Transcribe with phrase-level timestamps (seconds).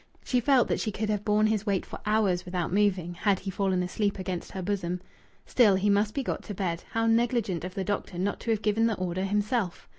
[0.23, 3.51] She felt that she could have borne his weight for hours without moving, had he
[3.51, 4.99] fallen asleep against her bosom....
[5.45, 6.83] Still, he must be got to bed.
[6.93, 9.87] How negligent of the doctor not to have given the order himself!